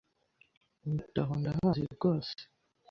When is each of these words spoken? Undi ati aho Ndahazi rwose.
Undi 0.85 1.01
ati 1.05 1.19
aho 1.23 1.33
Ndahazi 1.39 1.81
rwose. 1.95 2.39